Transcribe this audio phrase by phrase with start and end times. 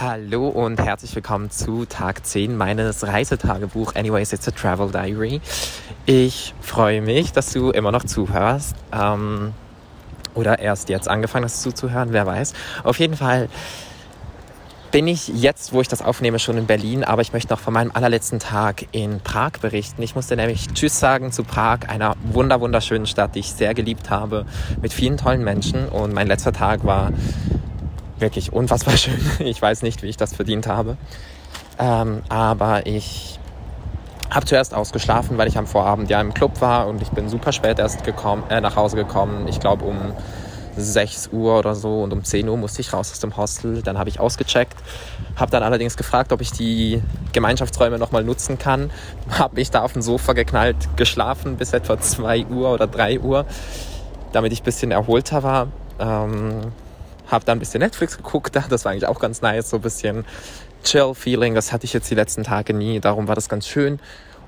[0.00, 5.42] Hallo und herzlich willkommen zu Tag 10 meines Reisetagebuch Anyways, it's a Travel Diary.
[6.06, 8.74] Ich freue mich, dass du immer noch zuhörst.
[8.90, 9.52] Ähm,
[10.34, 12.54] oder erst jetzt angefangen hast zuzuhören, wer weiß.
[12.84, 13.50] Auf jeden Fall
[14.92, 17.74] bin ich jetzt, wo ich das aufnehme, schon in Berlin, aber ich möchte noch von
[17.74, 20.02] meinem allerletzten Tag in Prag berichten.
[20.02, 24.08] Ich musste nämlich Tschüss sagen zu Prag, einer wunder wunderschönen Stadt, die ich sehr geliebt
[24.08, 24.46] habe,
[24.80, 25.86] mit vielen tollen Menschen.
[25.90, 27.12] Und mein letzter Tag war
[28.22, 29.20] wirklich unfassbar schön.
[29.40, 30.96] Ich weiß nicht, wie ich das verdient habe.
[31.78, 33.38] Ähm, aber ich
[34.30, 37.52] habe zuerst ausgeschlafen, weil ich am Vorabend ja im Club war und ich bin super
[37.52, 39.46] spät erst gekommen, äh, nach Hause gekommen.
[39.46, 40.14] Ich glaube um
[40.76, 43.82] 6 Uhr oder so und um 10 Uhr musste ich raus aus dem Hostel.
[43.82, 44.76] Dann habe ich ausgecheckt,
[45.36, 48.90] habe dann allerdings gefragt, ob ich die Gemeinschaftsräume nochmal nutzen kann.
[49.30, 53.44] Habe mich da auf dem Sofa geknallt, geschlafen bis etwa 2 Uhr oder 3 Uhr,
[54.32, 55.68] damit ich ein bisschen erholter war.
[55.98, 56.72] Ähm,
[57.32, 60.24] habe dann ein bisschen Netflix geguckt, das war eigentlich auch ganz nice, so ein bisschen
[60.84, 63.98] Chill-Feeling, das hatte ich jetzt die letzten Tage nie, darum war das ganz schön.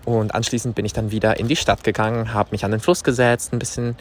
[0.05, 3.05] Und anschließend bin ich dann wieder in die Stadt gegangen, habe mich an den Fluss
[3.05, 3.97] gesetzt, ein bisschen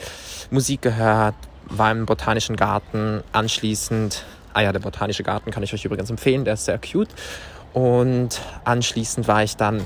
[0.51, 1.35] Musik gehört,
[1.65, 3.23] war im Botanischen Garten.
[3.31, 7.09] Anschließend, ah ja, der Botanische Garten kann ich euch übrigens empfehlen, der ist sehr cute.
[7.71, 9.81] Und anschließend war ich dann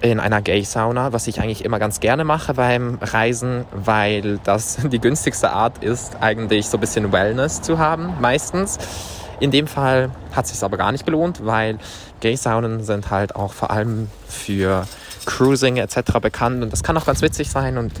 [0.00, 5.00] in einer Gay-Sauna, was ich eigentlich immer ganz gerne mache beim Reisen, weil das die
[5.00, 8.78] günstigste Art ist, eigentlich so ein bisschen Wellness zu haben, meistens.
[9.40, 11.78] In dem Fall hat es sich aber gar nicht gelohnt, weil
[12.20, 14.84] Gay-Saunen sind halt auch vor allem für
[15.26, 16.18] Cruising etc.
[16.20, 17.92] bekannt und das kann auch ganz witzig sein und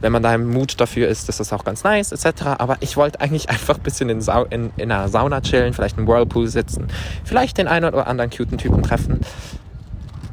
[0.00, 2.42] wenn man da im Mut dafür ist, ist das auch ganz nice etc.
[2.58, 5.98] Aber ich wollte eigentlich einfach ein bisschen in, Sau in, in einer Sauna chillen, vielleicht
[5.98, 6.88] im Whirlpool sitzen,
[7.24, 9.20] vielleicht den einen oder anderen cuten Typen treffen.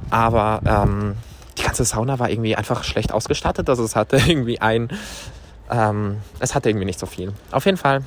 [0.09, 1.15] Aber ähm,
[1.57, 3.69] die ganze Sauna war irgendwie einfach schlecht ausgestattet.
[3.69, 4.89] Also es hatte irgendwie ein,
[5.69, 7.33] ähm, es hatte irgendwie nicht so viel.
[7.51, 8.03] Auf jeden Fall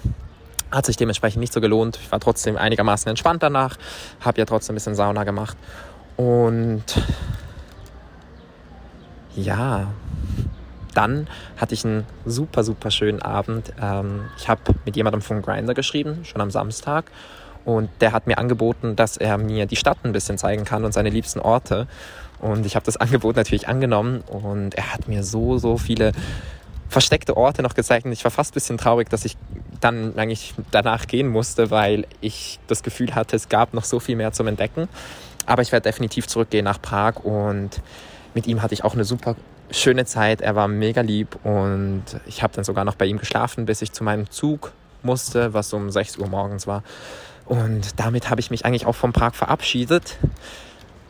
[0.71, 1.99] hat sich dementsprechend nicht so gelohnt.
[2.01, 3.77] Ich war trotzdem einigermaßen entspannt danach,
[4.21, 5.57] habe ja trotzdem ein bisschen Sauna gemacht
[6.17, 6.85] und
[9.35, 9.89] ja,
[10.95, 13.73] dann hatte ich einen super, super schönen Abend.
[13.81, 17.11] Ähm, ich habe mit jemandem von Grinder geschrieben, schon am Samstag.
[17.65, 20.93] Und der hat mir angeboten, dass er mir die Stadt ein bisschen zeigen kann und
[20.93, 21.87] seine liebsten Orte.
[22.39, 26.13] Und ich habe das Angebot natürlich angenommen und er hat mir so, so viele
[26.89, 28.07] versteckte Orte noch gezeigt.
[28.07, 29.37] Und ich war fast ein bisschen traurig, dass ich
[29.81, 34.17] dann eigentlich danach gehen musste, weil ich das Gefühl hatte, es gab noch so viel
[34.17, 34.89] mehr zum Entdecken.
[35.47, 37.81] Aber ich werde definitiv zurückgehen nach Prag und
[38.35, 39.37] mit ihm hatte ich auch eine super
[39.71, 40.41] schöne Zeit.
[40.41, 43.93] Er war mega lieb und ich habe dann sogar noch bei ihm geschlafen, bis ich
[43.93, 44.73] zu meinem Zug
[45.03, 46.83] musste, was um 6 Uhr morgens war.
[47.51, 50.19] Und damit habe ich mich eigentlich auch vom Prag verabschiedet.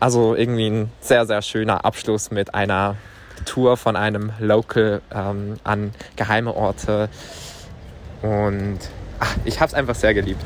[0.00, 2.96] Also irgendwie ein sehr, sehr schöner Abschluss mit einer
[3.44, 7.10] Tour von einem Local ähm, an geheime Orte.
[8.22, 8.78] Und
[9.18, 10.42] ach, ich habe es einfach sehr geliebt.